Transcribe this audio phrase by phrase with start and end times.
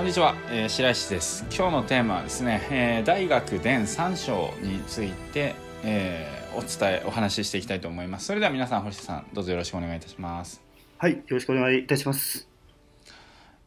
[0.00, 1.44] こんにちは、えー、白石です。
[1.54, 5.54] 今日のテーマはですね、えー、大学伝3章について、
[5.84, 8.24] えー、お伝えお話ししていきたいと思います。
[8.24, 10.62] それでは皆さん星田さんどうぞよろしくお願いいたします。
[10.96, 12.48] はいよろしくお願いいたします。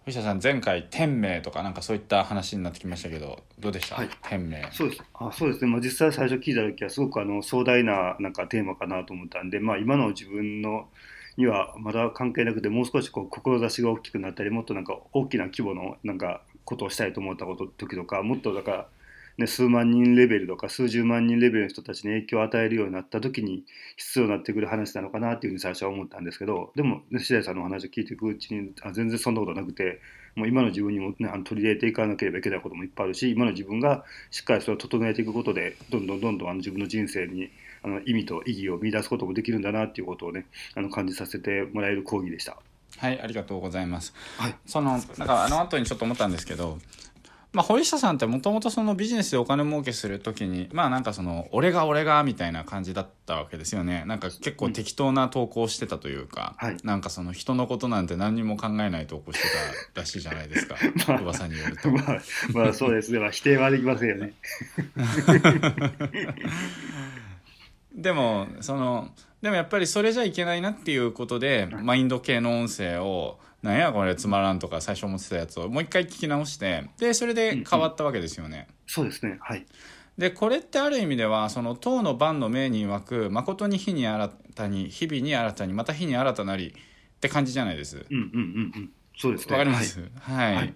[0.06, 4.68] 星田さん前回天命とかなんかそういった話になってきましたけどどうでした、はい、天命。
[4.72, 5.04] そうです。
[5.14, 10.88] あそうですね、まあ、実際最初聞いた時はすごくあの壮大ななんかテーマかなと思ったんで、まあ、今の自分の
[11.38, 18.88] にはまだ関係なくてもう少しこう志が大きくなったりもっとなんか大きな規模のなんかことをしたいと思ったこと時とかもっとだから、
[19.38, 23.64] ね、数万人レベルとか数十万人レベルの人たちに影響を与えるようになった時に
[23.98, 30.00] 必要になってくる話なのかなっていうふうに最初は思ったんですけどでも、ね、白井さんのお話を聞いていくうちにあ全然そんなことなくて
[30.36, 37.52] もう今の自分にも、ね、あの取り入れていかなければいけないこともいっぱいあるし今の自分がしっかりそれを整えていくことでどんどんどんどんあの自分の人生に
[37.84, 40.46] あの意味と意義を見出すこともできるんだなっていうことをね
[40.76, 42.58] あの感じさせてもらえる講義でした。
[42.98, 44.14] はいありがとうございます。
[44.38, 46.80] はい、そのなんかあの後にちょっと思ったんですけど
[47.54, 54.04] まあ、堀下さんってもともとそのビジネスでお金儲けする時にまあなんかその俺が俺がみたいな感じだったわけですよね。
[54.08, 59.48] なんか結構適当な投稿してたというか、うん、なんかその人のことなんて何にも考えない投稿して
[59.94, 61.92] たらしいじゃないですか、 まあ、噂によると。
[61.92, 62.22] まあ、
[62.54, 63.12] まあそうです。
[63.12, 64.34] ね、まあ、否定はできませんよね
[67.94, 69.10] でもその
[69.42, 78.58] でもやっぱりそれじゃいけないなっていうことで、マインド系の音声をなんやこれつまらんとか最初思ってたやつをもう一回聞き直してでそれで変わったわけですよね。
[78.58, 79.38] うんうん、そうですね。
[79.42, 79.66] はい。
[80.18, 88.06] でこれってある意味ではその唐の万の命に曰く誠に日に新たに日々に新たにまた日に新たなりって感じじゃないです。
[88.10, 88.92] うんうんうんうん。
[89.18, 90.74] そうですわ、かります、はい、はい、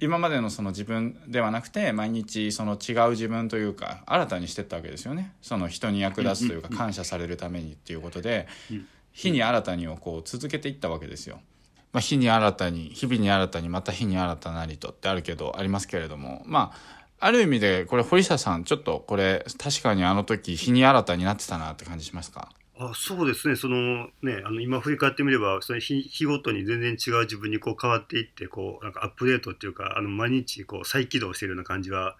[0.00, 5.32] 今までのその自分ではなくて毎日その違う自分というか新たにしてったわけですよね。
[5.42, 8.46] その人に役立つというか感謝されるためにっていうことで、
[9.12, 11.40] 日に新たにをこう続けていったわけですよ。
[11.92, 16.42] まあ、日に新たに日々に新たにまた日に新たなりとってあるけどありますけれども。
[16.46, 22.52] まあある意味でこれ堀下さんちょっとこれ確かにあの時日に新たになってたなって感じしますか？
[22.80, 23.56] あそうですね。
[23.56, 32.16] そのねあの今振り返ってみればその日日ごとに全然違う自分にこう変わっていってこうなんかアップデートっていうかあの毎日こう再起動しているような感じは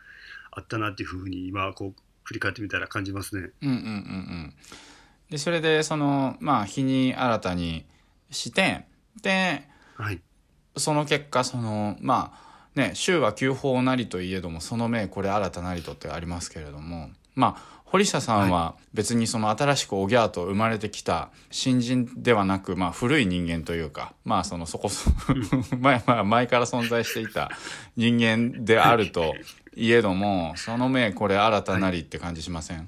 [0.50, 3.50] あったなっていうふうに今こう振り返ってみたら感じますね。
[3.62, 4.54] うんうんうんうん、
[5.30, 7.86] でそれでそのまあ日に新たに
[8.30, 8.84] して
[9.22, 9.62] で、
[9.94, 10.20] はい、
[10.76, 25.10] その結果そのまあね週は旧法なりといえどもその命これ新たなりとってありますけれどもまあ堀下さんは別にその新しくおぎゃーと生まれてきた新人ではなく、まあ、古い人間というかまあそのそこそ
[25.78, 27.50] 前前から存在していた
[27.96, 29.34] 人間であると
[29.74, 32.86] いえどもその命これ新たなりって感じしません、はい。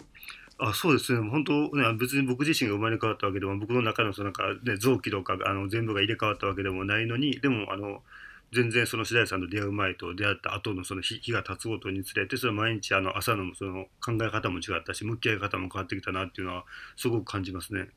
[0.62, 8.02] あそうですね、本当、ね、別に僕自身が生まれ変わったわけでも、僕の中のそのなんか、ね、臓器とかあの全部が入れ替わったわけでもないのに、でも、あの
[8.52, 16.64] 全然その白井さんと出会う前と出会った後のその日が経つごとにつれて、それ毎日あの朝のその考え方も違ったし、向き合い方も変わってきたなっていうのは、
[16.96, 17.88] すごく感じますね。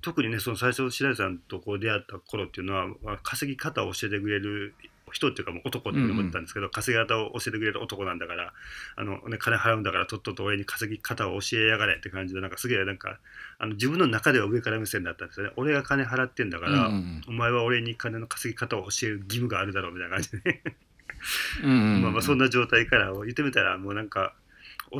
[0.00, 4.74] 特にね、その最初、白井さんとこう出会った頃っていうのは、稼ぎ方を教えてくれる
[5.10, 8.52] 人っていうかもう男って思ったんですけど、うんうん、稼ぎ方を教えてくれる男なんだから
[8.96, 13.18] あの、ね、金払うんだからとっとと俺に稼ぎ方を教えやがれって感じでなんかすげえなんか
[13.58, 15.52] あの自分の中では上から目線だったんですよね。
[15.56, 20.38] 俺が金払ってんだから、うんうん、お前は俺に金の稼ぎ方を教える義務があるだろうみたいな感じで。
[20.52, 20.62] ね
[22.00, 24.34] まあまあそんな状態から言ってみたらもうなんか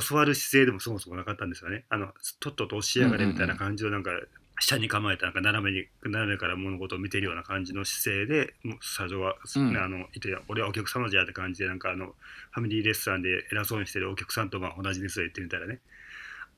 [0.07, 1.85] 教わる姿勢でもそもそもなかったんですよね。
[1.89, 4.11] あのとっとと教えやがれみたいな感じのなんか
[4.59, 12.13] 下に構えたなんか斜めに斜めから物事を見てるような感じの姿勢で社長は、うん、あのいて俺はお客様じゃって感じでなんかあの
[12.51, 15.79] ファミリーレストランで偉そうにしてるお客さんとまあ同じですよ言ってみたらね。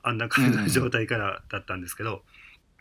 [0.02, 2.22] あんな感じの状態からだったんですけど、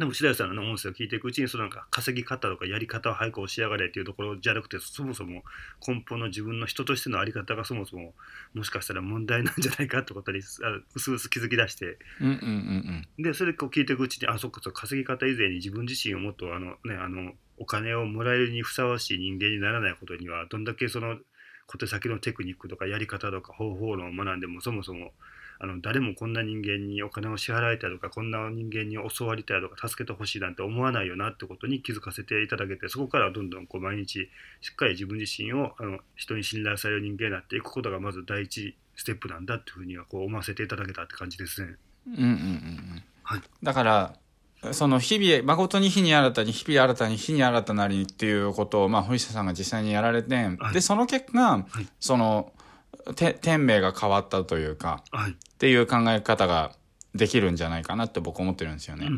[0.02, 5.44] でも白石さんの音声を聞いていくうちにそのなんか稼ぎ方とかやり方を早く教えやがれっていうところじゃなくてそもそも
[5.88, 8.16] 根本の自分の人としての在り方がそもそも
[8.56, 21.18] もしかしたら問題なんじゃないかってことにうすうす気づき出して、うんうんうんうん、でそれを聞いていくうちにあそっかそ稼ぎ方以前に自分自身をもっとあの、ね、あのお金をもらえるにふさわしい人間にならないことにはどんだけその
[21.68, 25.12] 小手先のテクニックとかやり方とか方法論を学んでもそもそも
[25.64, 34.28] あの誰もこんな人間にお金を支払いたいとかこんな人間に教わりたいとか助けてほしいなんて思わないよなってことに気づかせていただけてそこからどんどんこう毎日
[34.62, 41.76] しっかり自分自身をあの人に信頼される人間になっていくことがまず第一ステップなんだっていうふうにはこう思わせていただけたって感じですね。
[42.08, 44.16] うんうんうん、はい、だから
[44.72, 52.61] その日々、誠に日に新たに、日々新たに、日に新たなりっていうことを、まあ、堀下さんが実際にやられて、はい、で、その結果、はい、その、て
[53.16, 56.72] 天命が変わったというか、はい、っていう考え方が
[57.16, 59.10] できるんじゃないかなって僕思ってるんですよね。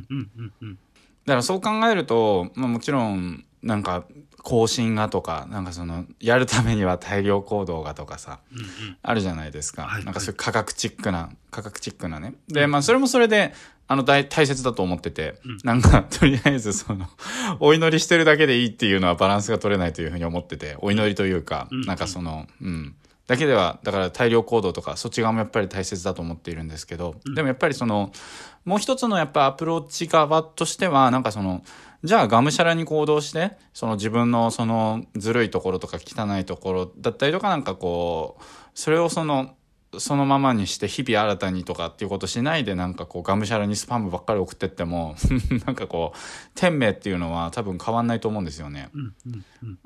[1.25, 4.05] だからそう考えると、まあ、もちろんなんか
[4.43, 8.67] 更新がとか、なんかその、やるためには大量行動がとかさ、うんうん
[9.01, 9.83] あるじゃないですか。
[9.83, 12.35] はいなんかそういう科学チックな、科学チックなね。
[12.49, 13.53] で、まあそれもそれで、
[13.87, 17.07] あの大、大切だと思ってて、うんなんか、とりあえずその、
[17.61, 22.95] お祈りしてるだけでいいっていうのはバランスが取れないというふうに思ってて、お祈りというか、うんなんかその、うん。
[23.27, 28.11] だけでは、だから大量行動とか、そっち側もやっぱり大切だと思っているんですけど、うんでもやっぱりその、
[28.65, 31.63] もう一つのやっぱアプローチ側としては、なんかその、
[32.03, 38.43] じゃあがむしゃらに行動して、その自分のそのずるいところとか汚いところだったりとかなんかこう、
[38.73, 39.55] それをその、
[39.99, 45.15] そのままにして日々新たにとかっていうことしないでなんかこうがむしゃらにスパムばっかり送ってっても
[45.65, 46.17] なんかこう
[46.55, 48.89] 天命っていうのは多分変わんないと思うんですよね。
[48.93, 49.79] うんうんうん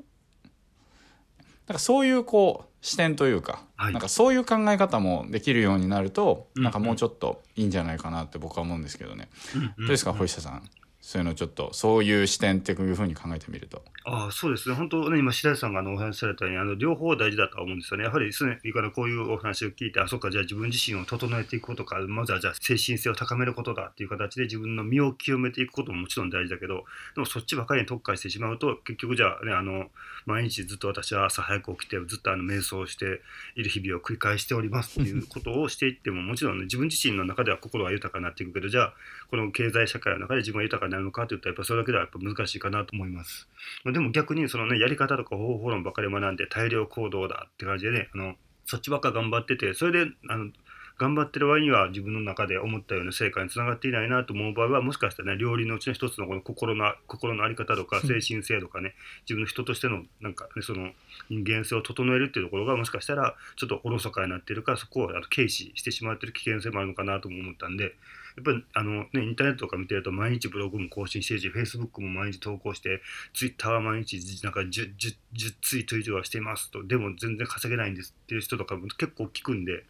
[1.68, 9.28] なんかそういうこう視点というか、はいなんかそういう考え方もできるようになると、うんなんかもうちょっといいんじゃないかなって僕は思うんですけどね。
[9.54, 10.62] うんうんどうですか、堀下さん？
[11.08, 13.82] そういうのちょっと、そういう視点っていうふうに考えてみると。
[14.04, 18.04] ああそうですね、本当ね、今、白石さんがあのお話しされたように、あの両方大事だとは思うんですよね。
[18.04, 26.84] やはりですね、いからこういうお話を聞いて、あ、そっか、じゃあ自分自身を整えていくことか、まずはじゃあ精神性を高めることだっていう形で自分の身を清めていくことももちろん大事だけど、
[27.14, 29.86] でもそっちばかりに特化してしまうと、結局じゃあね、あの、
[30.26, 33.22] 毎日ずっと私は朝早く起きて、ずっとあの瞑想して
[33.56, 38.94] いる日々を繰り返しておりますっていうことをしていっても、もちろんね、自分自身の中では心は豊かになっていくけど、じゃあ、
[39.30, 43.48] この経済社会の中で自分は豊かになるのかといったら、やっぱそれだけではやっぱ難しいかなと思います。
[43.84, 48.34] まあでも逆にそのね、やり方とか方法論ばかり学んで大量行動だって感じでね、あの、
[48.64, 50.50] そっちばっか頑張ってて、それで、あの、
[50.98, 60.90] 頑張ってる割には自分の中で思ったような成果につながっていないなと思う場合は、もしかしたらね、料理のうちの一つのこの心の、心のあり方とか、精神性とかね、自分の人としての、なんかね、その
[61.30, 67.94] 人間性を整えるっていうところが、もしかしたら、ちょっとおろそかになっているか、そこをあの軽視してしまっている危険性もあるのかなとも思ったんで、
[68.38, 73.02] やっぱりあの、ね、インターネットとか見てると毎日ブログも更新してるし、Facebook も毎日投稿して、
[73.34, 79.84] Twitter は毎日なんか 10, 10, 10ツイート以上はしていますと、でも全然稼げないんですっていう人とかも結構聞くんで、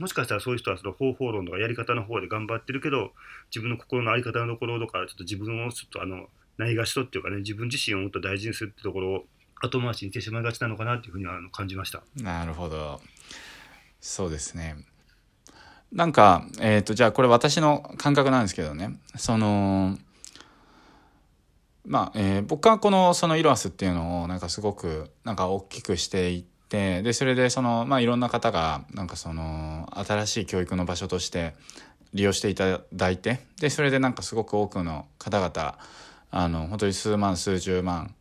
[0.00, 3.12] もしかしたらそういう人はその方法論とかやり方の方で頑張ってるけど、
[3.54, 6.28] 自分の心の在り方のところとか、ちょっと自分をちょっとあの、
[6.58, 9.24] ないがしろっていうかね、自分自身をもっと大事にするってところを
[9.60, 12.02] 後回しにしてしまいがちなのかなっていうふうには感じました。
[12.16, 13.00] なるほど。
[14.00, 14.76] そうですね。
[15.92, 18.98] なんか、えっ、と、じゃあこれ私の感覚なんですけどね。
[19.16, 19.98] その、
[21.84, 31.54] まあ、えー僕はこの、そのイロアスっていうのを、なんかすごく、なんか大きくしていって、で、それでその、まあいろんな方が、なんかその、新しい教育の場所として
[32.14, 35.78] 利用していただいて、で、それでなんかすごく多くの方々、
[36.30, 38.14] あの、本当に数万、数十万、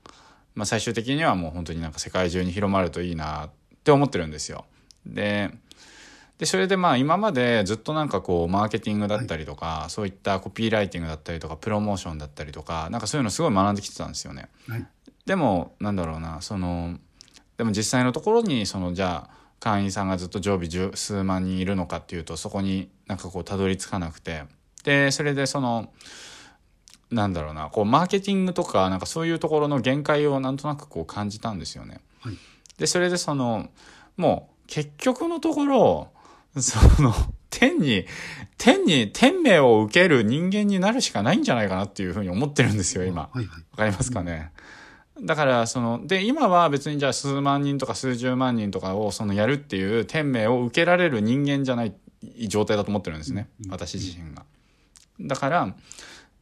[0.56, 3.50] まあ最終的にはもう本当になんか世界中に広まるといいなっ
[3.85, 4.65] て思ってるんですよ。
[5.06, 5.51] で、
[6.41, 14.49] で、それでまあ今までずっとなんかこうマーケティングだったりとか、そういったコピーライティングだったりとか、プロモーションだったりとか、なんかそういうのすごい学んできてたんですよね。
[14.67, 14.88] はい
[15.23, 16.97] でも、なんだろうな、その、
[17.55, 24.45] でも実際のところに、そのじゃあ、会員さんがずっと常備十数万人いるのかっていうと、そこになんかこうたどり着かなくて。
[24.83, 25.94] で、それでその、
[27.11, 31.99] なんだろうな、こうマーケティングとか、なんかそういうところの限界をなんとなくこう感じたんですよね。
[32.21, 32.37] はい
[32.81, 33.69] で、それでその、
[34.18, 36.09] もう結局のところ、
[36.59, 37.13] その、
[37.49, 38.05] 天に、
[38.57, 43.23] 天に、天命を受ける人間になるしかないんじゃないかなっていうふうに思ってるんですよ、今。
[43.23, 43.47] はいはい。
[43.71, 44.51] わかりますかね？
[45.21, 51.95] だから、その、で、今は別にじゃあ数万人とか数十万人とかをそのやるっていう天命を受けられる人間じゃない
[52.47, 53.49] 状態だと思ってるんですね。
[53.65, 54.45] うん私自身が。
[55.19, 55.75] だから、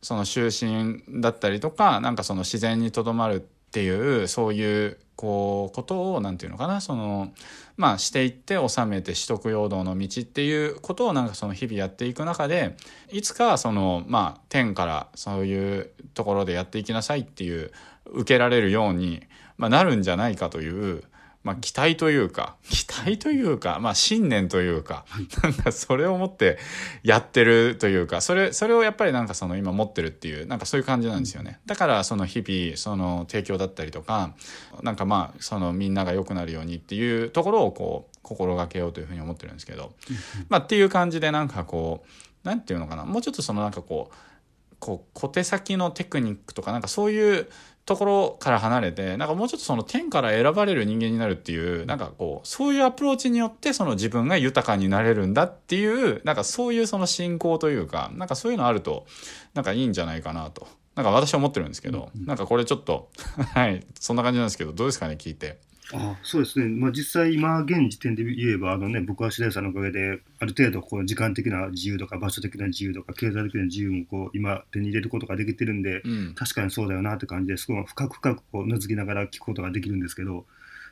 [0.01, 7.31] その就寝だったりとか、なんかその自然にとどまるってっていう、そういう、こう、ことを、何て言うのかな、その、
[7.77, 12.75] まあ、していって収めて取得陽動の道っていうことをなんかその日々やっていく中で、
[13.11, 17.71] いつかその、まあ、天からそういうところでやっていきなさいっていう、
[18.11, 19.21] 受けられるように、
[19.57, 21.03] まあ、なるんじゃないかという、
[21.41, 25.05] まあ、期待というか、期待というか、まあ、信念というか、
[25.41, 26.59] なんかそれを持って
[27.01, 31.61] やってるというか、それ、それをやっぱりなんかその今持ってるっていう、なんかそういう感じなんですよね。
[31.65, 34.35] だからその日々、その提供だったりとか、
[34.83, 39.93] なんかまあ、そのみんなが良くなるようにっていうところをこう、心がけようというふうに思ってるんですけど、
[40.49, 42.03] まあっていう感じでなんかこ
[42.43, 44.15] う、なんていうのかな、もうちょっとそのなんかこう、
[44.79, 47.49] こう小手先のテクニックとかなんかそういう
[47.89, 59.07] ところから離れてなんかもうちょっとその天から選ばれる人間になるっていうなんかこうそういうアプローチによってその自分が豊かになれるんだっていうなんかそういうその信仰というかなんかそういうのあると
[59.55, 63.09] なんかいいんじゃないかなとなんか私は思ってるんですけど、なんかこれちょっと
[63.55, 65.59] はいそんな感じなんですけどどうですかね聞いて。
[65.93, 80.45] あそうですね、まあ、実際、今、現時点で言えば、あのね、僕は白井さんのおかげで、ある程度こう時間的な自由とか、場所的な自由とか、経済的な自由もこう今、手に入れることができてるんで、うん、確かにそうだよなって感じですごい深く深くこうのずきながら聞くことができるんですけど、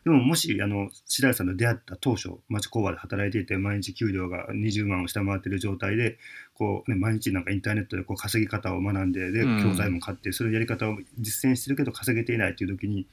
[0.04, 6.18] でももし、あの、白井さんと出会った当初、町工場で働いていて、毎日給料が20万を下回っている状態で、
[6.54, 13.06] こう、ね、毎日なんかインターネットでこう稼ぎ方を学んで、で、教材も買って、それやり方を実践してるけど稼げていないという時に、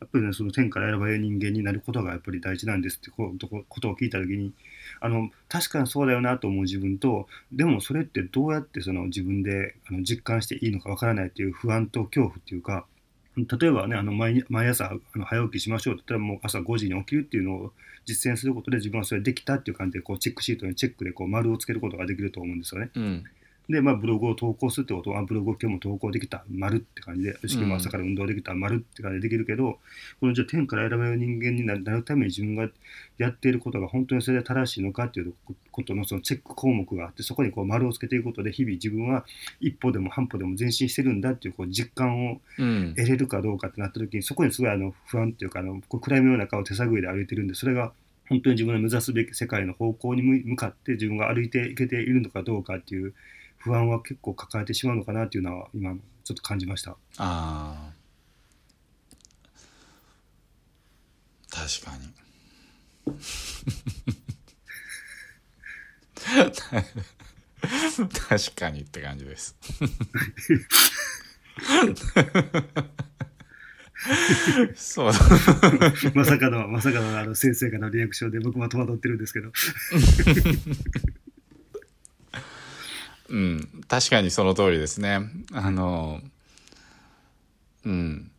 [0.00, 3.34] やっぱりね、その天から選ばれる人間になることがやっぱり大事なんですってこ
[3.80, 4.52] とを聞いた時に、
[5.00, 12.86] あの、確かにそうだよなと思う自分と、でもそれってどうやってその自分であの実感していいのかわからないっていう不安と恐怖っていうか、
[13.36, 17.72] 例えばね、あの毎毎朝あの早起きしましょうって言ったらもう朝5時に起きるっていうのを
[18.04, 22.90] 実践することで自分はそれできたっていう感じでこうチェックシートにチェックでこう丸をつけることができると思うんですよね。
[22.94, 23.24] うん
[23.70, 29.78] で、まあ、ブログを投稿するってことは、ブログを今日も投稿できた、丸って感じで、も朝から運動できた、丸って感じでできるけど、
[30.18, 32.68] このじゃあ天から選ばれる人間になるために自分が
[33.18, 35.34] やっていることが本当にそれで正しいのかっていう
[35.70, 39.24] ことのそのチェック項目があって、そこにこう丸をつけていくことで、日々自分は
[39.60, 47.92] 一歩でも半歩でも前進してるんだっていうこう実感を得れるかどうかってなった時に、そこにすごいあの不安っていうか、あの暗闇の中を手探りで歩いてるんで、それが
[48.28, 53.12] 本当に自分の目指すべき世界の方向に向かって自分が歩いていけているのかどうかっていう
[53.60, 56.96] 不安は結構抱えてしまうのかなっていうのは今ちょっと感じました。
[57.18, 57.92] あ
[61.50, 62.14] 確かに。
[68.28, 69.54] 確かにって感じです。
[74.74, 75.12] そう。
[76.14, 79.52] まさかのまさかのあの先生からのリアクションで僕も戸惑ってるんですけど
[83.30, 85.20] うん、確かにその通りですね。
[85.52, 86.20] あの、
[87.84, 88.30] うん。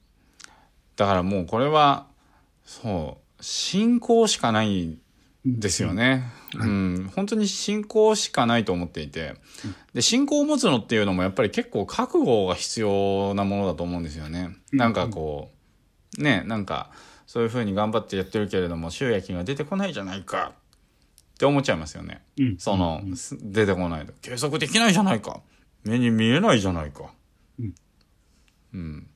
[0.98, 2.08] だからもうこれは、
[2.66, 5.00] そう、信仰しかないん
[5.46, 6.26] ですよね。
[6.56, 9.36] うん、本当に信仰しかないと思っていて。
[9.94, 14.56] で、信仰を持つのっていうのもやっぱり結構覚悟が必要なものだと思うんですよね。
[14.74, 15.52] なんかこ
[16.20, 16.92] う、ね、なんか、
[17.32, 20.52] そういうふうに頑張ってやってるけれども収益が出てこないじゃないか
[21.42, 22.22] って思っちゃいますよね。
[22.38, 23.16] うん、その、うん、
[23.52, 24.14] 出てこないと。
[24.22, 25.42] 計測できないじゃないか。
[25.84, 27.12] 目に見えないじゃないか。
[27.60, 27.74] うん。
[28.76, 29.08] うん。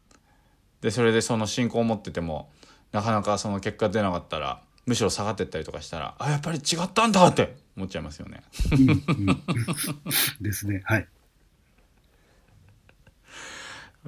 [0.81, 2.49] で、それでその信仰を持ってても、
[2.91, 8.41] なかなかその結果出なかったら、むしろ下がってったりとかしたら、あ、やっぱり違ったんだって思っちゃいますよね。
[8.71, 9.43] うんうん、
[10.41, 10.81] ですね。
[10.85, 11.07] はい。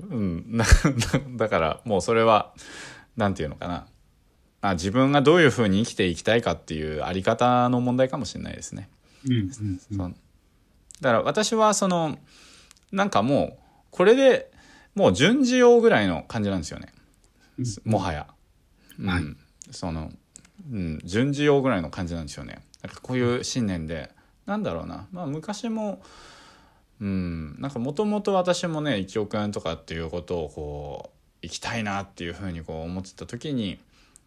[0.10, 0.58] うん、
[1.38, 2.56] だからもうそれは
[3.16, 3.88] 何て言うのかなま
[4.62, 8.90] あ、自分がどういうふうに生きていきたいかっていうあり方の問題かもしれないですね。
[9.26, 10.16] うんうんうん、
[11.02, 12.18] だから私はその
[12.92, 13.58] なんかもう
[13.92, 14.52] これで
[14.96, 16.94] もう順次用ぐらいの感じなんですよね。
[17.86, 18.28] もはや。
[19.00, 19.24] うん、はい、
[19.72, 20.12] その、
[20.72, 22.64] うん、順次用ぐらいの感じなんですよね。
[22.82, 24.12] なんかこういう信念で、
[24.46, 26.02] なんだろうな、まあ昔も、
[27.00, 33.80] うん、なんかもともと私もね、1億円とかっていうことをこう、行きたいなっていうふうにこう思ってた時に、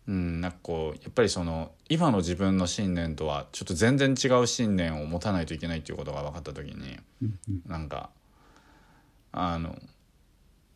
[0.08, 6.98] うん、なんかこうやっぱりその今の自分の信念とはちょっと全然違う信念を持たないといけないっていうことが分かった時に、
[7.66, 8.10] なんか
[9.32, 9.76] あの、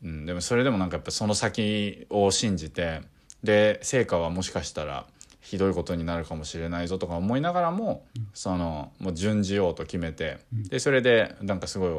[0.02, 3.00] うん、でもそれでもなんかやっぱその先を信じて
[3.42, 5.06] で成果はもしかしたら
[5.40, 11.90] ひどいことになるかもしれないぞとか思いながらも、うん、そのもう順次ようと決めて、うん、でそれでなんかすごい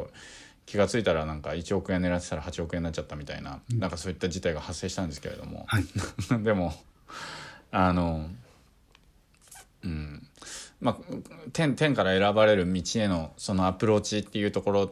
[0.66, 5.84] 気が付いたらなんか1億円狙ってたら8億円になっちゃったみたいな、うん、なんかそういった事態が発生したんですけれども、はい、
[6.42, 6.74] でも
[7.70, 8.28] あの
[9.84, 10.26] うん。
[10.80, 10.96] まあ
[11.52, 14.90] 天天から選ばれる道へのそのアプローチっていうところ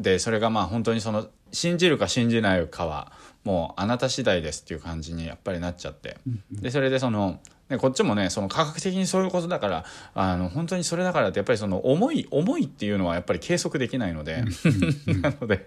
[0.00, 3.12] でそれがまあ本当にその信じるか信じないかは
[3.44, 6.16] もうあなた次第ですっていう感じにやっぱりなっちゃって。
[6.50, 9.84] でそれでそのね、こっちもねその科学的にそういうことだから
[10.14, 14.44] あの本当にそれだからってやっぱりその思い思いっていうのはやっぱり計測できないので。
[15.20, 15.66] なので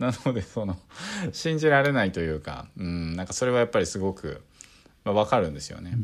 [0.00, 0.76] なのでその
[1.32, 4.42] 信じられないというか、うん、なんかそれはやっぱりすごく
[5.04, 5.98] まあ、分かるんですよね。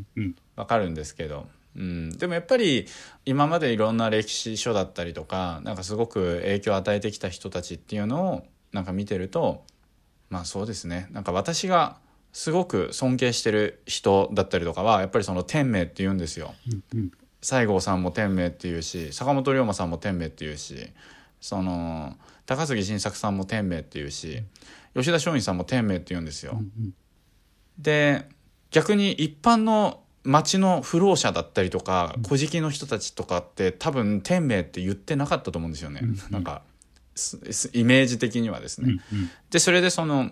[0.57, 2.87] 分かるんですけど、うん、でもやっぱり
[3.25, 9.64] 今までいろんな歴史書だったりとかなんかすごく影響を与えてきた人たちっていうのをなんか見てると
[10.28, 11.09] まあそうですね。
[11.11, 11.99] なんか私が
[12.33, 16.54] すごく尊敬してる人だったりとかはやっぱりその天命って言うんですよ。
[17.42, 20.90] 西郷さんも天命っていうし坂本龍馬さんも天命っていうし
[21.40, 22.16] その
[22.47, 24.42] 高杉晋作さんも天命っていうし
[24.95, 26.61] 吉田松陰さんも天命って言うんですよ。
[27.78, 28.26] で
[28.71, 36.11] 逆に一般の町の不老者だったりとか古事記の人たちとかって多分天命って言ってなかったと思うんですよね、うん。
[36.11, 36.62] うん、なんか
[37.73, 39.00] イメージ的にはですね。
[39.12, 39.19] うん。
[39.19, 40.31] うん、でそれでその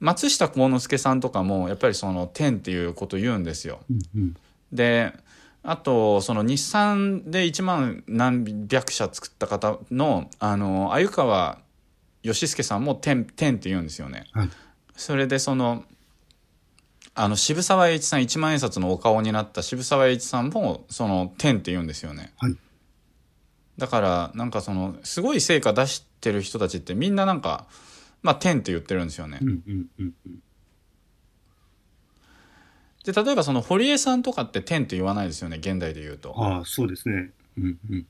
[0.00, 3.80] 松下幸之助さんとかもやっぱりその天っていうことを言うんですよ。
[3.90, 3.98] うん。
[4.14, 4.36] うん。
[4.72, 5.12] で
[5.62, 11.58] あとその日産で1万何百社作った方のあの鮎川
[12.22, 14.26] 義介さんも天天って言うんですよね。
[14.32, 14.50] はい。
[14.96, 15.84] それでその
[17.16, 22.32] あの渋沢栄一さん一万円札のお顔になった渋沢栄一さんもその天って言うんですよね。
[22.38, 22.56] はい
[23.78, 27.66] だからなんかそのすごい成果出してる人たちってみんななんか
[28.22, 29.38] まあ天って言ってるんですよね。
[29.42, 30.38] うんうんうんうん
[33.04, 36.34] で例えばその堀江さんとかって天って言わないですよね現代で言うと。
[36.36, 38.06] ああそうですねうんうん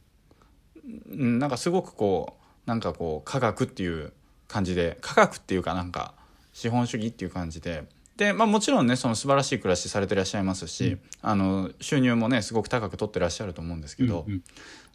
[1.10, 4.14] うん、なんかすごくこうなんかこう科学っていう
[4.48, 6.14] 感じで科学っていうかなんか
[6.54, 7.84] 資本主義っていう感じで
[8.16, 14.42] で、まあ、もちろんねその素晴らしい暮らしされてらっしゃいますし、あの収入もねすごく高く取ってらっしゃると思うんですけど、うんうん。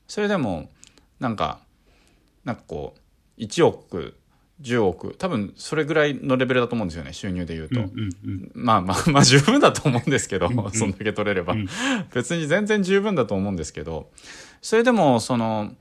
[0.08, 0.70] それでも
[1.20, 1.60] なんか
[2.44, 2.96] なんかこ
[3.38, 4.16] う1億
[4.62, 7.80] 10億多分それぐらいのレベルだと思うんですよね収入で言うと。
[7.80, 8.52] うんうんうん。
[8.54, 10.72] まあまあ まあ十分だと思うんですけど、うんうん。
[10.72, 11.68] そんだけ取れれば、うん。
[12.14, 14.10] 別に全然十分だと思うんですけど
[14.62, 15.74] それでもその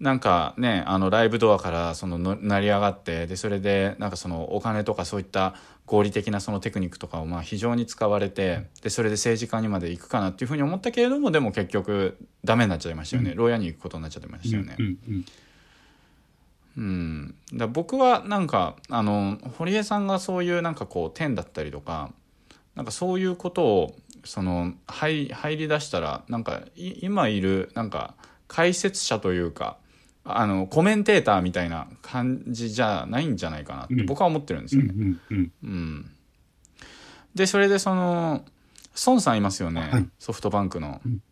[0.00, 5.54] なんかねあのライブドアからそのの成り上がってでそれでなんかそのお金とかそういった
[5.86, 14.76] 合理的なそのテクニックとかをまあ非常に使われてでそれで政治家にまで行くかなっていうふうに思ったけれどもでも結局ダメになっちゃいましたよね、牢屋に行くことになっちゃってましたよね。
[14.78, 15.24] うんうん
[16.76, 22.12] うん、だ僕はなんかあの堀江さんがそういうなんかこう天だったりとか
[22.74, 28.14] なんかそういうことをその入入り出したらなんかい今いるなんか
[28.46, 29.78] 解説者というか
[30.28, 34.06] あのコメンテーターみたいな感じじゃないんじゃないかなってうん。
[34.06, 35.50] 僕は思ってるんですうんよね。
[35.62, 36.10] うん。
[37.34, 38.44] でそれでその
[39.06, 40.08] 孫さんいますよね、はい。
[40.18, 41.00] ソフトバンクの。
[41.04, 41.22] うん。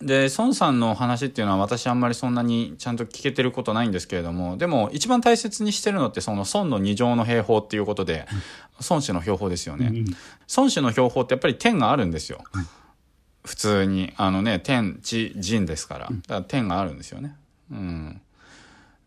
[0.00, 8.26] で孫さんの話っていうのは私あんまりそんなにちゃんと聞けてることないんですけれどもでも一番大切にしてるのってその孫の二乗の兵法っていうことで、
[8.88, 9.86] 孫子の標法ですよね。
[9.86, 10.04] うんうん。
[10.56, 12.66] 孫子の標法ってやっぱり天があるんですよ、はい。
[13.44, 14.12] 普通に。
[14.16, 16.06] あのね天地人ですから。
[16.06, 17.36] だから天があるんですよね
[17.70, 18.20] うん。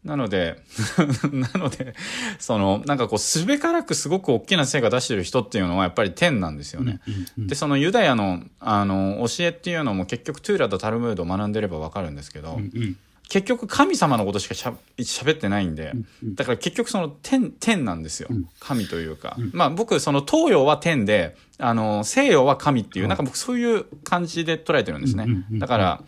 [0.04, 0.62] なので
[1.34, 1.94] なので
[2.40, 7.02] そのなんかこうすべからくすごく大きな成果出してる人っていうのはやっぱり天なんですよね、
[7.38, 12.98] でそのユダヤのあの教えっていうのも結局トゥーラとタルムードを学んでれば分かるんですけど、うんうん。
[13.30, 15.92] 結局神様のことしかしゃ喋ってないんで、
[16.24, 18.48] うんだから結局その天天なんですよ、うん。
[18.60, 19.52] 神というか、うん。
[19.54, 26.04] まあ僕その東洋は天であの西洋は神っていう、はいなんか僕そういう感じで捉えてるんですね、だから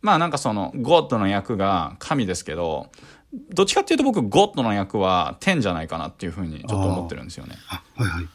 [0.00, 2.90] まあなんかそのゴッドの役が神ですけど
[3.50, 7.56] どっちかっていうと僕ゴッドの役は天じゃないかなっていうふうにちょっと思ってるんですよね。
[7.68, 8.28] あはいはい。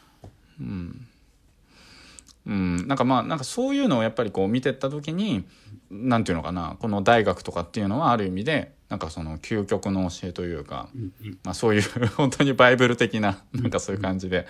[2.46, 5.46] うん、なんかまあなんかそういうのをやっぱりこう見てった時に
[5.90, 11.38] なんていうのかなこの大学とかっていうのはある意味でなんかその究極の教えというか、うんうん。
[11.42, 11.82] まあ、そういう
[12.16, 14.46] 本当にバイブル的ななんかそういう感じで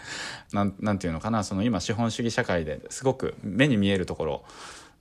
[0.53, 4.44] なんなんていうのかなその今資本主義社会ですごく目に見えるところ、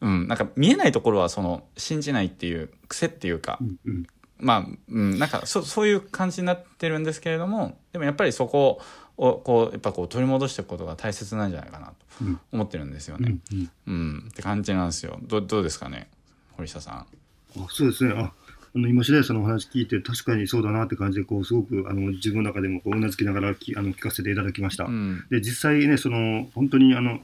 [0.04, 8.82] うん、なんか見えないところはその信じないっていう癖っていうか、うんうんまあ、うん、なんかそそういう感じになってるんですけれどもでもやっぱりそこ
[9.16, 13.38] をこうやっぱこう取り戻していくことが大切なんじゃないかなとうん思ってるんですよね。
[13.54, 15.18] うんうんうん、って感じなんですよ。
[15.22, 16.10] どどうですかね、
[16.58, 16.94] 堀下さん。
[16.96, 18.34] あそうですねあ
[18.76, 24.86] あの今白石さんのお話聞いて確かにそうだなって感じでこうすごくあの自分の中でもこううなずきながらきあの聞かせていただきました。
[24.86, 27.20] うん、で実際ねその本当にあの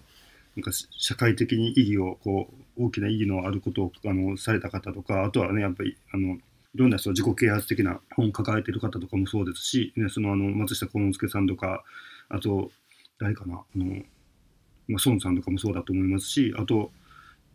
[0.56, 6.40] なんか社会的に意義をこう大きな意義のあることをあのされた方とかあとはねやっぱりあのい
[6.76, 11.84] ろんなその自己啓発的な本を抱えてる方とかもそうですし、ね、そのあの松下幸之助さんとか
[12.30, 12.72] あと
[13.20, 13.86] 誰かなあの、
[14.88, 16.92] まあ、孫さんとかもそうだと思いますしあと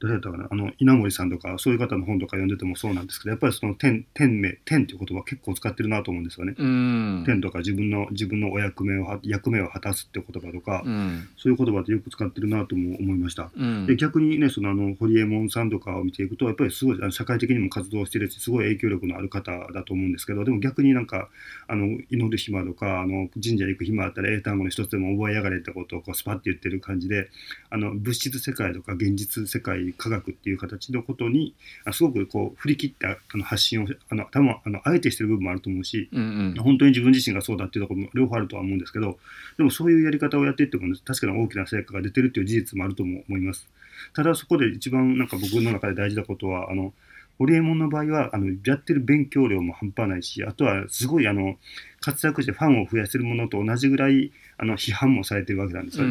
[0.04, 6.54] 誰だったかなあの稲森さんとかそういう方の本とか読んでてもそうなんですけどやっぱりその天天命天っていう言葉結構使ってるなと思うんですよね。
[6.58, 13.50] うん、天とか自分の自分のお役目をは役目を果たすって言葉とか、うん、そういう言葉ってよく使ってるなとも思いました。
[13.56, 21.28] うん、で逆にねそのあの堀江門さんとかを見ていくとやっぱりすごい社会的にも活動してるしすごい影響力のある方だと思うんですけどでも逆になんか
[21.66, 27.30] あの祈る暇とかあの神社に行く暇あったら英単語の一つでも覚えやがれってことをこうスパッて言ってる感じで
[27.70, 31.54] あの物質世界とか現実世界科学っていう形のことに
[31.85, 39.18] あすごくこう振り切ったあの発信をあの多分あのあえてしてる部分もあると思うしうん、うん、本当に自分自身がそうだっていうところも両方あるとは思うんですけど、
[39.57, 43.68] でもそういうやり方をやっていっても、確かに大きな成果が出てるっていう事実もあるとも思います。
[44.14, 46.92] ただそこで一番なんか僕の中で大事なことは、あの、
[47.38, 51.57] ホリエモンの場合は、あの、やってる勉強量も半端ないし、あとはすごいあの、
[52.00, 56.06] 活躍してファンを増やせるものと同じぐらい、あの批判もされてるわけなんですよ、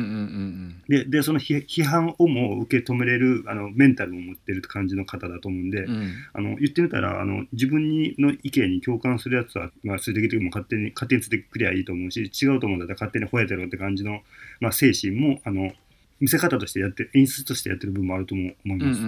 [0.88, 14.22] ででその批判をも受け止めれるあのメンタルも持ってる感じの方だと思うんで、うん、あの言ってみたらあの自分にの意見に共感するやつは、まあ、ついてきても勝手に勝手についてくりゃいいと思うし違うと思うんだったら勝手に吠えてろって感じの、
[14.60, 15.72] まあ、精神もあの
[16.20, 19.02] 見せ方としてやって演出としてやってる部分もあると思います。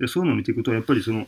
[0.00, 1.26] でそういうのを見ていくとやっぱりその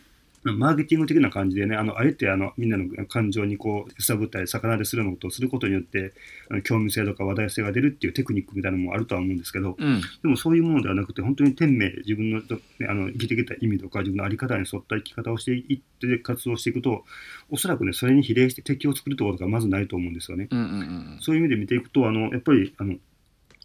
[0.53, 6.13] マーケティング的な感じでね、あの、あえてあの、みんなの感情にこう、揺さぶったり、魚でするようなことをすることによって、
[6.51, 12.47] あの興味性とか話題性が出るっていうテクニックみたいなのもあるとは思うんですけど、うん、でもそういうものではなくて、本当に天命、自分の、ね、
[12.89, 17.05] あの、生きてきた意味とか、自分の在り方に沿った生き方をしていって活動していくと、
[17.51, 20.49] おそらくね、それに比例して敵を作るってことがまずないと思うんですよね。
[20.51, 22.97] うんうんうん、そういう意味で見ていくと、あの、やっぱり、あの、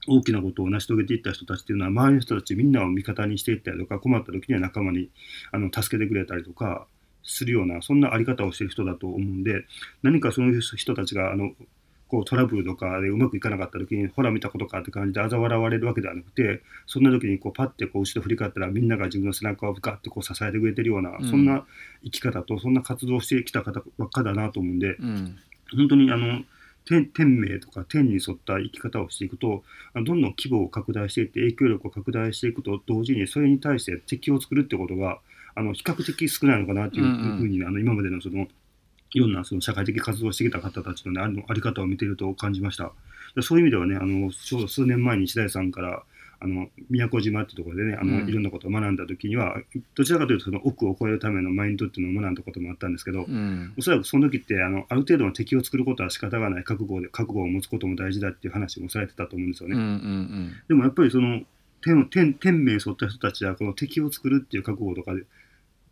[0.08, 5.10] 大きなことを成し遂げていった人たちっていうのは、周りの人たちみんなを味方にしていったりとか、困った時には仲間に
[5.52, 6.88] あの助けてくれたりとか、
[7.24, 9.66] するような、そんなあり方をしている人だと思うんで、
[10.02, 11.52] 何かそういう人たちが、あの、
[12.10, 21.66] こうトラブルとかでうまくいかなかった時に、ほら見たことかって感じで嘲笑われるわけではなくて、そんな時にこうパッてこう後ろ振り返ったらみんなが自分の背中をガッてこう支えてくれてるような、うん、そんな
[22.04, 25.38] 生き方と、そんな活動をしてきた方ばっかだなと思うんで、うん、
[25.78, 26.42] 本当にあの、
[26.90, 35.20] 天天命とか天に沿った生き方をしていくと、どんどん規模を拡大していって、影響力を拡大していくと同時に、それに対して敵を作るってことが、
[35.54, 38.48] あの比較的少ないのかなというふうに、うんうん、あの今までのその
[39.12, 42.92] いろんなその社会的活動をしてきた方たちの,、ね、あのあり方を見ていると感じました。
[43.42, 46.04] そういう意味ではね、あのちょうど数年前に白井さんから
[46.42, 49.58] あの宮古島っていうところでねあの、うん、いろんなことを学んだ時には
[49.96, 59.76] どちらかというとその奥を超えるためのマインドっていうのを学んだこともあったんですけど、うん、おそらくその時ってあのある程度の敵を作ることは仕方がない覚悟で覚悟を持つことも大事だっていう話もされてたと思うんですよね。
[59.76, 61.42] うんうんうん、でもやっぱりその
[61.82, 65.24] 天天天命沿った人たちはこの敵を作るっていう覚悟とかで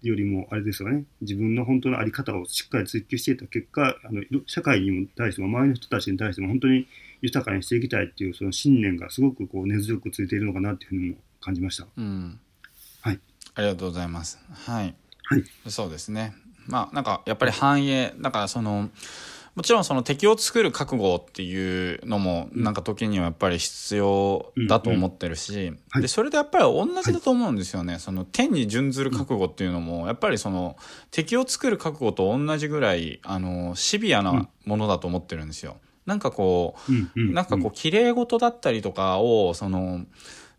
[0.04, 1.06] よりもあれですよね。
[1.22, 6.88] 自分の本当の在り方をしっかり追求していた結果あの社会にも対しても周りの人たちに対しても本当に
[7.22, 11.88] 豊かにしていきたいっていうその信念がすごくこう根強くついているのかなっていうふうにも感じました。
[11.98, 12.40] うん、
[13.02, 13.20] はい
[13.56, 14.40] ありがとうございます。
[14.52, 14.96] はい。
[15.24, 15.44] はい。
[15.68, 16.34] そうですね。
[16.68, 18.90] まあなんかやっぱり繁栄だからその
[19.58, 30.78] もちろんその敵を作る覚悟っていうのもなんか時にはやっぱり必要だと思ってるし、でそれでやっぱり同じだと思うんですよね、その天に準ずる覚悟っていうのもやっぱりその
[31.10, 35.78] 敵を作る覚悟と同じぐらいあのシビアなものだと思ってるんですよ。
[36.08, 36.76] なんかこ
[37.16, 40.06] う、なんかこう綺麗事だったりとかをその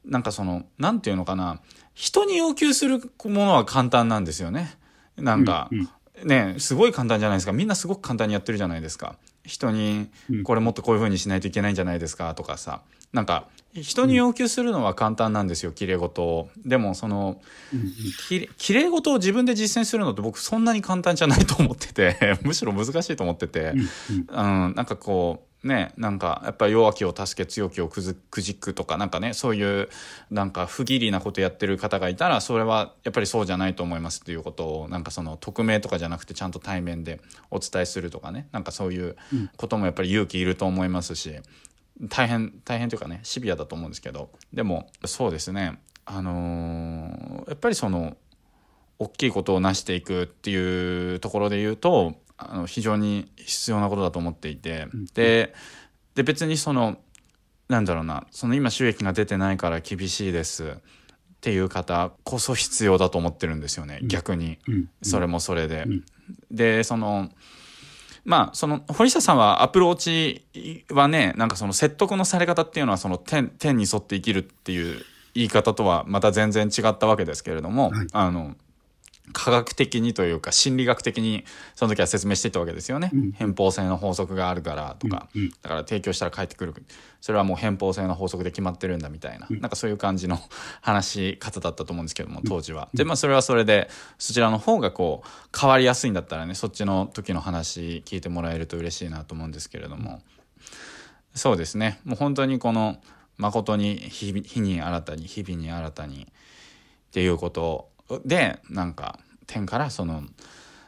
[0.05, 1.61] なんかそのなんていうのかな
[1.95, 4.77] 人に要求するものは簡単なんですよね。
[5.17, 5.69] なんか、
[6.23, 7.53] ね、すごい簡単じゃないですか。
[7.53, 9.17] みんなすごく簡単にやってるじゃないですか。
[9.45, 10.09] 人に、
[10.45, 12.83] これもっとこういう風にしないといけないんじゃないですかとかさ。
[13.13, 16.49] なんか、人に要求するのは簡単なんですよ、綺麗事を。
[16.65, 17.41] でも、その、
[18.27, 23.75] 綺麗事を自分で実践するのって僕そんなに簡単じゃないと思ってて、 むしろ難しいと思ってて、
[24.11, 29.89] うん、なんかこう、ね、なんかやっぱり弱きを助け強きをくずくじくとかなんかねそういう
[30.31, 39.17] なんか不義理なことやってる方がいたらそれはやっぱりそうじゃないと思いますっていうことをなんかその匿名とかじゃなくてちゃんと対面でお伝えするとかねなんかそういう
[39.57, 41.35] こともやっぱり勇気いると思いますし
[42.09, 48.17] 大変大変というかねシビアだと思うんですけどでもそうですねあのー、やっぱりその
[49.01, 55.53] 大きいことを成していくっていうところで言うとあの非常に必要なことだと思っていて、うん、で
[56.15, 56.97] で別にその
[57.69, 58.27] なんだろうな。
[58.31, 60.79] その今収益が出てないから厳しいです。
[61.39, 65.87] っていう方こそ必要だと思ってるんですよね、うん、逆に、うん、それもそれで。
[66.51, 67.31] でその
[68.25, 75.03] まあその堀下さんはアプローチはねなんかその説得のされ方っていうのはその天天に沿って生きるっていう
[75.35, 78.57] 言い方とはまた全然違ったわけですけれども、はい、あの
[79.33, 85.29] 科学的にというか心理学的にその時は説明していたわけですよね、うん、偏方性の法則があるからとか、
[85.63, 86.75] だから提供したら返ってくる。
[87.21, 90.39] それはもう偏方性の法則で決まってるんだみたいな、うん、なんかそういう感じの
[90.81, 92.89] 話し方だったと思うんですけども当時は。
[92.95, 93.89] でまあそれはそれで
[94.19, 100.23] そちらの方がこう変わりやすいんだったらねそっちの時の話聞いてもらえると嬉しいなと思うんですけれども。
[101.35, 102.01] そうですね。
[102.05, 102.99] もう本当にこの
[103.37, 107.91] 誠に日に新たに日々に新たにっていうことを
[108.25, 110.23] でなんか点からその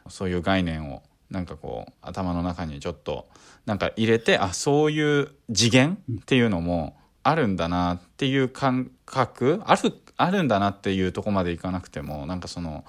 [0.08, 3.28] そういう概念をなんかこう頭の中にちょっと
[3.66, 12.84] なんか入れてあそういう次元っていうのもあるんだなっていう感覚あるあるんだなっていうとこまでいかなくてもなんかその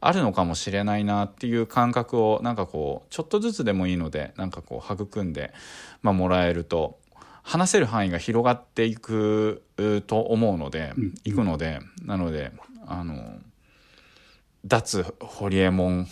[0.00, 5.52] あるのかもしれないなっていう感覚をなんかこうちょっとずつでもいいのでなんかこう育んで、
[6.02, 6.98] まあ、もらえると
[7.42, 9.62] 話せる範囲が広がっていく
[10.06, 10.94] と思うので、
[11.24, 12.52] いくのでなので
[12.86, 13.38] あの
[14.66, 16.08] 脱ホリエモン。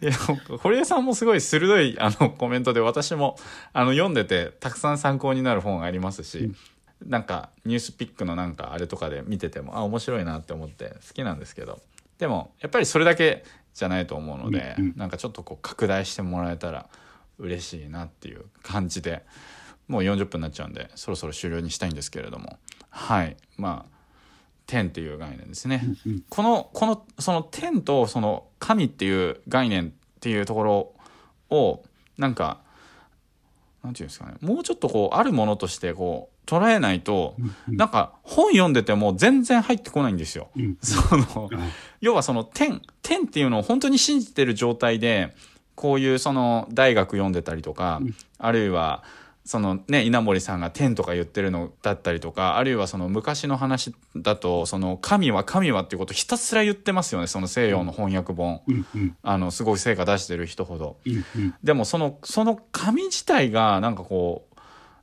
[0.00, 0.12] いや、
[0.58, 3.36] 堀江さんもすごい鋭いあのコメントで私も
[3.72, 6.56] あの読んでてたくさん参考になる本ありますし、うん、
[7.06, 11.80] なんかニュースピックのなんかあれとかで見ててもあ面白いなって思って好きなんですけど。
[12.18, 16.88] でもやっぱりそれだけじゃないと思うので、うんうん、なんかちょっとこう拡大してもらえたら
[17.38, 19.24] 嬉しいなっていう感じで
[19.88, 22.58] もう40分になっちゃうんでそろそろ終了にしたいんですけれども
[22.94, 23.36] はい。
[23.56, 23.94] まあ
[24.66, 25.82] 天っていう概念ですね。
[26.06, 30.94] うんうん、このこのその天とその神っていう概念っていうところ
[31.50, 31.82] を
[32.16, 32.60] なんか
[33.82, 34.34] なんていうんですかね。
[34.40, 37.36] もうちょっとこうあるものとしてこう捉えないと、
[37.68, 40.50] なんか本読んでても全然入ってこないんですよ。
[40.56, 41.50] うん、その、
[42.00, 45.34] 要はその天天っていうのを本当に信じてる状態で
[45.74, 49.02] こういうその大学読んでたりとか、うん、あるいは
[49.46, 64.56] そのね稲森さんが天とか言ってるのだったりとかあるいはその昔の話だとその神は神はっていうことをひたすら言ってますよねその西洋の翻訳本、うんうん、あのすごい成果出してる人ほど、うんうん、でもそのその神自体がなんかこう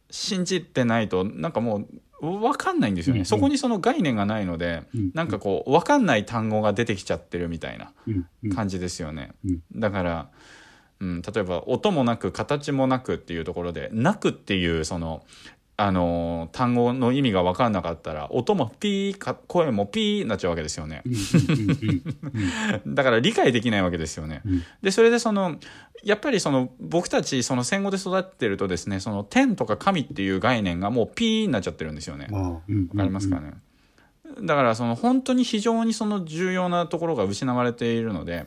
[0.09, 1.85] 信じてないとなんかも
[2.21, 7.93] う分かんないんですよね、うんうん、そこにその概念がないので、うんうん、なんかこう分かんない単語が出てきちゃってるみたいな
[8.55, 9.31] 感じですよね、
[9.75, 10.29] だから
[11.01, 15.25] うん、例えば音もなく形もなくっていうところで「なく」っていうその
[15.77, 21.01] あの単語の意味が分かんなかったら音もピーか声もピーになっちゃうわけですよね。
[22.85, 24.43] だから理解できないわけですよね。
[24.83, 25.55] でそれでその
[26.03, 32.27] やっぱりその僕たちその戦後で育ってるとですねその天とか神っていう概念がもうピーになっちゃってるんですよね。
[32.29, 33.53] わかりますかね？
[34.43, 38.45] だからその本当に非常にその重要なところが失われているので、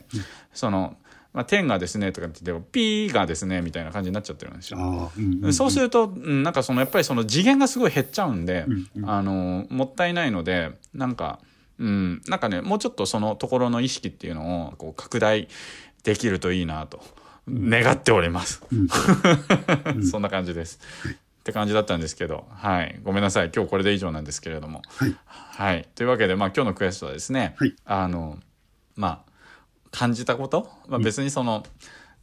[0.53, 0.95] その
[1.35, 5.11] まあ、天がですねとかって言っても、ピーがですねみたいな感じになっちゃってるんですよ。
[5.17, 11.39] うんうん、そうすると、うん、なんかそのやっぱりその次元がすごい減っちゃうんで、うんうん、あのもったいないのでなんか、
[11.77, 15.49] うん、なんかねもうちょっとそのところの意識っていうのをこう拡大
[16.03, 17.01] できるといいなと
[17.49, 18.63] 願っております。
[20.09, 20.79] そんな感じです。
[21.05, 23.51] って感じだったんですけど、はい、ごめんなさい。
[23.53, 24.81] 今日これで以上なんですけれども。
[24.87, 28.39] はい、はい、というわけで、まあ、今日のクエストはですね、はい、あの
[28.95, 29.34] まあ
[29.95, 31.63] 感じたこと、まあ、別にその、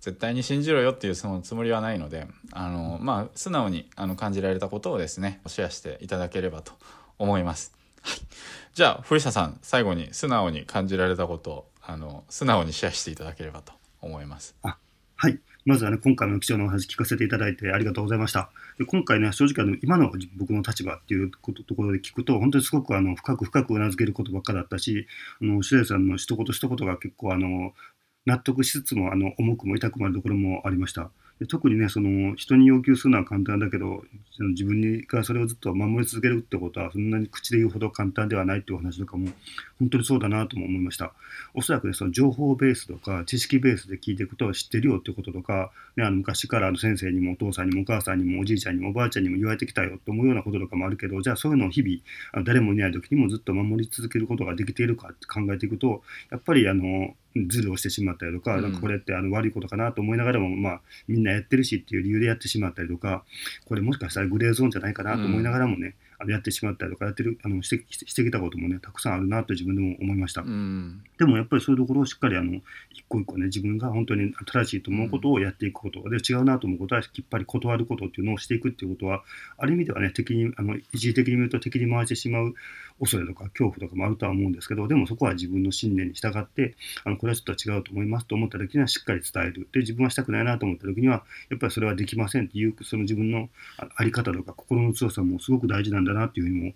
[0.00, 6.72] 絶対に信じろよっていうそのつもりはないのであの、まあ、素直にあの感じられたことをですねシェアしていただければと
[7.20, 7.72] 思います。
[8.02, 8.18] はい、
[8.74, 14.56] じゃあ古下さん最後に素直に感じられたことをあの素直にシェアしていただければと思います。
[14.62, 14.76] あ
[15.14, 18.50] はいまずはね、今回の貴重なお話聞かせていただいてありがとうございました。
[18.78, 25.06] で今回ね、正直あの、今の僕の立場っていうことところで聞くと、本当にすごくあの深く深くうなずけることばっかだったし、
[25.40, 27.74] あの白井さんの一言一言が結構あの
[28.26, 31.10] 納得しつつもあの重くも痛くもあるところもありました。
[31.42, 39.28] で特にねその人に要求するのは簡単だけどその自分がそれをずっと守り続けるってことはそんなに口で言うほど簡単ではないっていう話とかも
[39.80, 41.12] 本当にそうだなとも思いました。
[41.54, 63.24] おそらくねその情報ベースとか知識ベースで聞いていくと知ってるよってこととか、ね、あの昔からあの先生にもお父さんにもお母さんにもおじいちゃんにもおばあちゃんにも言われてきたよと思うようなこととかもあるけどじゃあそういうのを日々誰もいない時にもずっと守り続けることができているかって考えていくとやっぱりあのズルをしてしまったりとか、なんかこれってあの悪いことかなと思いながらも、まあ、みんなやってるしっていう理由でやってしまったりとか、
[63.66, 70.42] これもしかしたらグレーゾーンじゃないかなと思いながらもね、あのやってしまったりとか、やってる、あのしてしてきたこともね、たくさんあるなと自分でも思いました。
[70.42, 72.60] うん、でもやっぱりそういうところをしっかりあの
[72.92, 79.24] 一個一個ね、自分が本当に正しいと思うことをやっていくこと、で違うなと思うことはきっぱり断ることっていうのをしていくっていうことは、
[79.58, 82.54] ある意味ではね、敵に、あの一時的に見ると敵に回してしまう
[83.02, 89.68] 恐れとか恐怖とかもあるとは思うんですけど、でもそこは自分の信念に従って、あのこれはちょっと違うと思いますと思った時にはしっかり伝える。
[89.72, 93.48] で、自分はしたくないなと思った時には、やっぱりそれはできませんっていう、その自分の
[93.96, 96.72] あり方とか心の強さもすごく大事なんだなっていうふうにも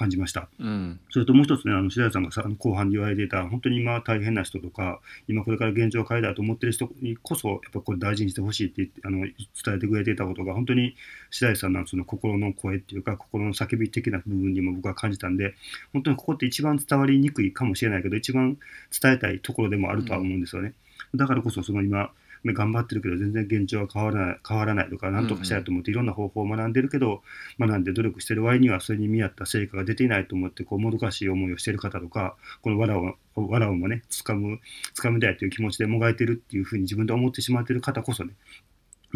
[0.00, 0.48] 感じました。
[0.58, 9.34] うん、それともう一つね、あの白井さんがさ後半に言われていた、本当に今大変な人とか、今これから現状を変えたいと思ってる人にこそ、やっぱこれ大事にしてほしいって言ってあの伝
[9.76, 10.96] えてくれていたことが、本当に
[11.30, 15.54] 白井さんのその心の声っていうか、心の叫び的な部分にも僕は感じたんで、
[15.92, 18.56] 本当にここって一番伝わりにくいかもしれないけど、一番
[18.98, 20.72] 伝えたいところでもあるとは思うんですよね。
[21.12, 22.10] うん、だからこそ、その今、
[22.44, 27.22] 頑張ってるけど全然現状は変わらない変わらないとか何とかしたいと思っていろんな方法を学んでるけど、
[27.58, 34.60] 学んで努力してる割にはそれに見合った成果が出ていないと思ってこうもどかしい思いをしている方とかこのわらをわらをもね掴む
[34.94, 38.32] 掴みたいという気持ちでもがいてるっていうふうに自分で思ってしまっている方こそね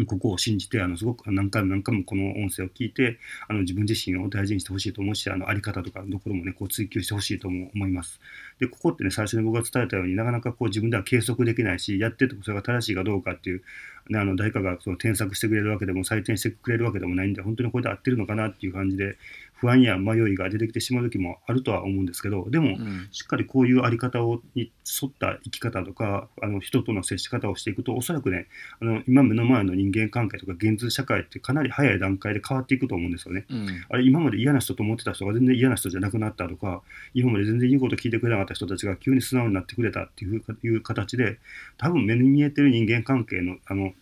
[0.07, 8.19] ここを信じて、あの、すごく何回も何回もこの音声を聞いて、あの、自分自身を大事にしてほしいと思うし、あの、あり方とかのところもね、こう追求してほしいとも思います。
[8.59, 13.63] で、ここってね、最初に僕が伝えたようになかなかこう自分では計測できないし、やっててそれが正しいかどうかっていう、
[14.09, 19.17] ね、あの誰かがその添削してくれるわけでも採点してくれるわけでもないんで本当にこれで合ってるのかなっていう感じで
[19.57, 22.77] 不安や迷いが出てきてしまう時もあるとは思うんですけどでも、
[23.11, 28.47] しっかりこういうあり方をに沿った生き方とかあの人との接し方をしていくとおそらくね
[28.81, 33.45] あの今目の前の人間関係とか現実社会ってかなり早い段階で変わっていくと思うんですよね。
[33.49, 36.81] うん、あれ今まで嫌な人と思ってた人が全然嫌な人じゃなくなったとか
[37.13, 41.39] 今まで全然言うこと聞いてくれなかった人たちが急に素直になってくれたっていういう形で
[41.77, 43.93] 多分目に見えてる人間関係のあの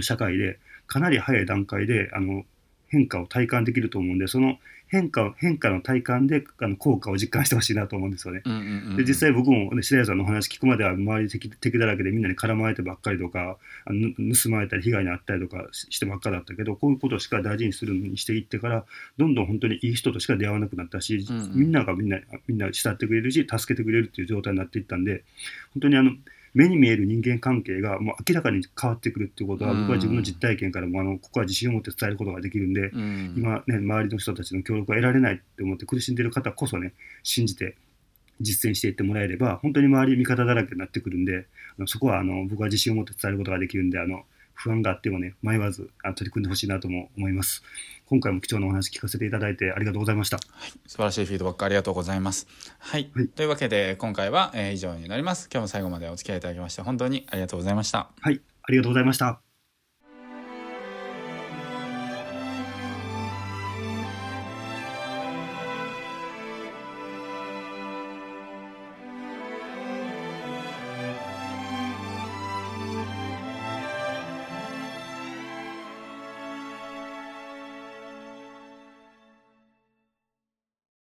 [0.00, 2.44] 社会でかなり早い段階であの
[2.90, 8.42] 変化を体感できると思うんでその変化変化の体感であの効果を実感してほしいなと思うんですよね。
[8.44, 8.62] うんうんう
[8.94, 18.84] ん、で実際僕も、ね、白谷さんのお話聞くまでは周り敵敵だらけでみんなに絡まれてばっかりとかあの盗まれたり被害に遭ったりとかしてばっかだったけどこういうことしか大事にするにしていってから
[19.16, 25.22] どんどん本当にいい人としか出会わなくなったし、うんうん、みんながみんなみんな慕ってくれるし助けてくれるっていう状態になっていったんで
[25.74, 26.10] 本当にあの
[26.54, 32.90] 目に見える人間関係がもう明らかに変わってくるっていうことは、僕は自分の実体験からもあのここは自信を持って伝えることができるんで、
[33.36, 37.76] 今ね周りの人たちの協力が得られないって思って苦しんでる方こそね信じて
[38.40, 41.46] 実践していってもらえれば本当に周り味方だらけになってくるんで
[41.86, 44.24] そこはあの僕は自信を持って伝えることができるんであの
[44.62, 47.62] 不安があってもね迷わずあ取り組んでほしいなとも思います。
[48.06, 50.36] 今回も貴重なお話聞かせていただいてありがとうございました。
[50.36, 52.46] はい、素晴らしいフィードバックありがとうございます。
[52.78, 53.10] はい。
[53.14, 55.48] はい、というわけで今回は、えー、以上になります。
[55.52, 58.10] 今日も最後までお付き合いいただきまして本当にありがとうございました。
[58.20, 59.49] はい、ありがとうございました。